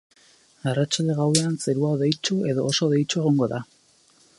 [0.71, 3.67] Arratsalde-gauean zerua hodeitsu edo oso hodeitsu egongo da.